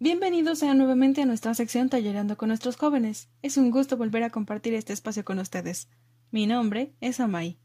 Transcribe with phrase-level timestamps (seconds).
[0.00, 3.28] Bienvenidos sean nuevamente a nuestra sección Tallerando con nuestros jóvenes.
[3.42, 5.88] Es un gusto volver a compartir este espacio con ustedes.
[6.30, 7.58] Mi nombre es Amai.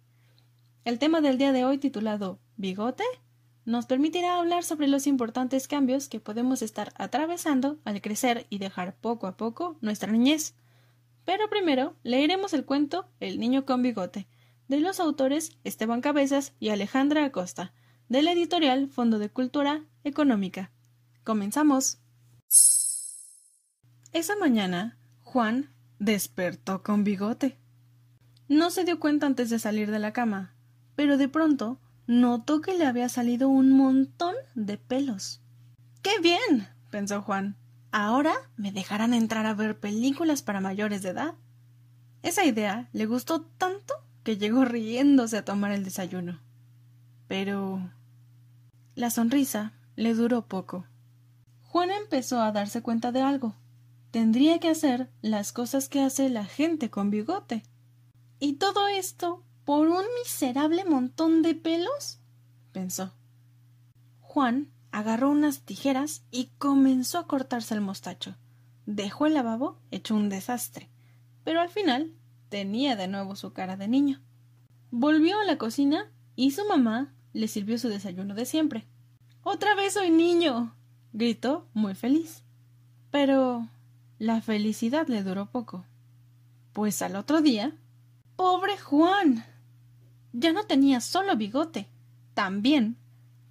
[0.83, 3.03] El tema del día de hoy titulado ¿Bigote?
[3.65, 8.95] nos permitirá hablar sobre los importantes cambios que podemos estar atravesando al crecer y dejar
[8.95, 10.55] poco a poco nuestra niñez.
[11.25, 14.25] Pero primero leeremos el cuento El niño con bigote,
[14.67, 17.73] de los autores Esteban Cabezas y Alejandra Acosta,
[18.09, 20.71] de la editorial Fondo de Cultura Económica.
[21.23, 21.99] Comenzamos.
[24.13, 27.57] Esa mañana, Juan despertó con bigote.
[28.47, 30.53] No se dio cuenta antes de salir de la cama,
[30.95, 35.41] pero de pronto notó que le había salido un montón de pelos.
[36.03, 36.67] ¡Qué bien!
[36.91, 37.57] pensó Juan.
[37.91, 41.33] Ahora me dejarán entrar a ver películas para mayores de edad.
[42.21, 46.39] Esa idea le gustó tanto que llegó riéndose a tomar el desayuno.
[47.27, 47.89] Pero
[48.93, 50.85] la sonrisa le duró poco.
[51.63, 53.55] Juan empezó a darse cuenta de algo
[54.13, 57.63] tendría que hacer las cosas que hace la gente con bigote.
[58.39, 62.19] ¿Y todo esto por un miserable montón de pelos?
[62.71, 63.15] pensó.
[64.21, 68.35] Juan agarró unas tijeras y comenzó a cortarse el mostacho.
[68.85, 70.91] Dejó el lavabo hecho un desastre,
[71.43, 72.13] pero al final
[72.49, 74.21] tenía de nuevo su cara de niño.
[74.91, 78.85] Volvió a la cocina y su mamá le sirvió su desayuno de siempre.
[79.41, 80.75] Otra vez soy niño.
[81.13, 82.43] gritó muy feliz.
[83.09, 83.67] Pero
[84.19, 85.85] la felicidad le duró poco,
[86.73, 87.75] pues al otro día.
[88.35, 89.45] ¡Pobre Juan!
[90.31, 91.87] Ya no tenía solo bigote,
[92.33, 92.97] también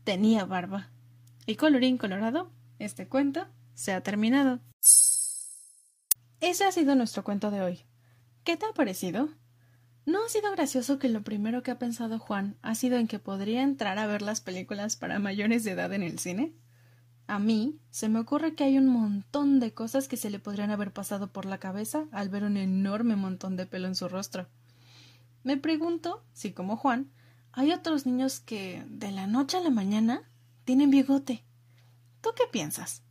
[0.05, 0.91] tenía barba.
[1.47, 4.61] Y colorín colorado, este cuento se ha terminado.
[6.41, 7.85] Ese ha sido nuestro cuento de hoy.
[8.45, 9.29] ¿Qué te ha parecido?
[10.05, 13.21] ¿No ha sido gracioso que lo primero que ha pensado Juan ha sido en que
[13.21, 16.53] podría entrar a ver las películas para mayores de edad en el cine?
[17.27, 20.71] A mí se me ocurre que hay un montón de cosas que se le podrían
[20.71, 24.49] haber pasado por la cabeza al ver un enorme montón de pelo en su rostro.
[25.45, 27.11] Me pregunto si, como Juan,
[27.53, 30.23] hay otros niños que, de la noche a la mañana,
[30.65, 31.45] tienen bigote.
[32.21, 33.03] ¿Tú qué piensas?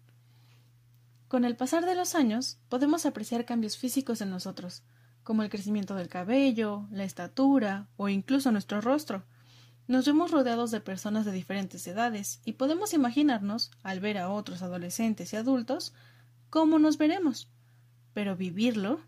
[1.28, 4.84] Con el pasar de los años, podemos apreciar cambios físicos en nosotros,
[5.24, 9.24] como el crecimiento del cabello, la estatura o incluso nuestro rostro,
[9.92, 14.62] nos vemos rodeados de personas de diferentes edades y podemos imaginarnos, al ver a otros
[14.62, 15.94] adolescentes y adultos,
[16.50, 17.50] cómo nos veremos.
[18.14, 19.02] Pero vivirlo.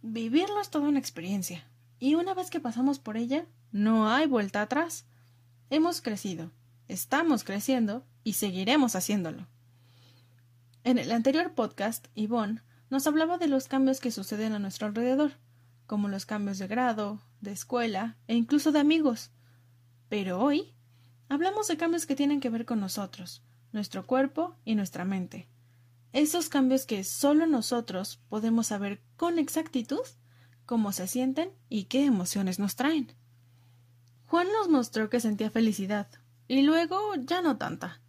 [0.00, 1.66] Vivirlo es toda una experiencia.
[1.98, 5.06] Y una vez que pasamos por ella, no hay vuelta atrás.
[5.70, 6.52] Hemos crecido,
[6.86, 9.48] estamos creciendo y seguiremos haciéndolo.
[10.84, 15.32] En el anterior podcast, Yvonne nos hablaba de los cambios que suceden a nuestro alrededor,
[15.86, 19.32] como los cambios de grado, de escuela e incluso de amigos.
[20.10, 20.74] Pero hoy
[21.28, 25.48] hablamos de cambios que tienen que ver con nosotros, nuestro cuerpo y nuestra mente.
[26.12, 30.02] Esos cambios que solo nosotros podemos saber con exactitud
[30.66, 33.14] cómo se sienten y qué emociones nos traen.
[34.26, 36.08] Juan nos mostró que sentía felicidad,
[36.48, 38.00] y luego ya no tanta.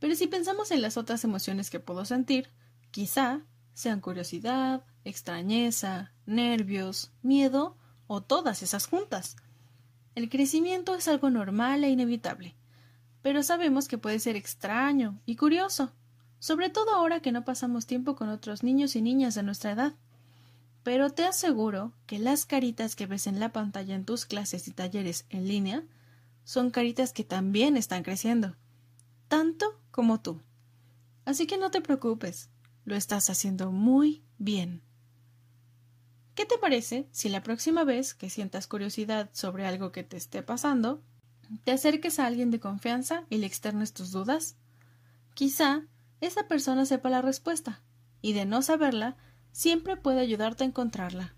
[0.00, 2.50] Pero si pensamos en las otras emociones que puedo sentir,
[2.90, 3.42] quizá
[3.74, 7.78] sean curiosidad, extrañeza, nervios, miedo
[8.08, 9.36] o todas esas juntas.
[10.14, 12.54] El crecimiento es algo normal e inevitable,
[13.20, 15.92] pero sabemos que puede ser extraño y curioso,
[16.38, 19.94] sobre todo ahora que no pasamos tiempo con otros niños y niñas de nuestra edad.
[20.84, 24.72] Pero te aseguro que las caritas que ves en la pantalla en tus clases y
[24.72, 25.82] talleres en línea
[26.44, 28.54] son caritas que también están creciendo,
[29.28, 30.42] tanto como tú.
[31.24, 32.50] Así que no te preocupes,
[32.84, 34.83] lo estás haciendo muy bien.
[36.34, 40.42] ¿Qué te parece si la próxima vez que sientas curiosidad sobre algo que te esté
[40.42, 41.02] pasando,
[41.62, 44.56] te acerques a alguien de confianza y le externes tus dudas?
[45.34, 45.82] Quizá
[46.20, 47.82] esa persona sepa la respuesta,
[48.20, 49.16] y de no saberla,
[49.52, 51.34] siempre puede ayudarte a encontrarla.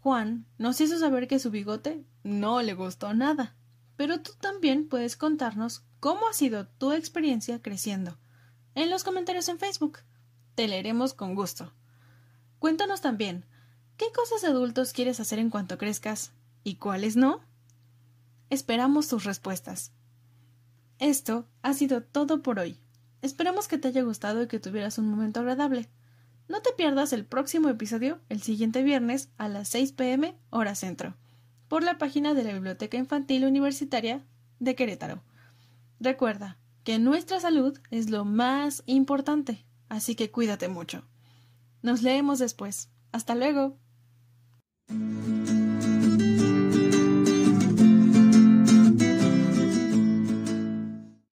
[0.00, 3.56] Juan nos hizo saber que su bigote no le gustó nada,
[3.96, 8.18] pero tú también puedes contarnos cómo ha sido tu experiencia creciendo.
[8.74, 10.00] En los comentarios en Facebook.
[10.54, 11.72] Te leeremos con gusto.
[12.58, 13.46] Cuéntanos también
[13.96, 16.32] ¿Qué cosas adultos quieres hacer en cuanto crezcas
[16.64, 17.40] y cuáles no?
[18.50, 19.92] Esperamos tus respuestas.
[20.98, 22.80] Esto ha sido todo por hoy.
[23.22, 25.88] Esperamos que te haya gustado y que tuvieras un momento agradable.
[26.48, 31.14] No te pierdas el próximo episodio el siguiente viernes a las 6 pm hora centro,
[31.68, 34.24] por la página de la Biblioteca Infantil Universitaria
[34.58, 35.22] de Querétaro.
[36.00, 41.04] Recuerda que nuestra salud es lo más importante, así que cuídate mucho.
[41.80, 42.90] Nos leemos después.
[43.12, 43.78] Hasta luego.
[44.96, 45.33] Thank you.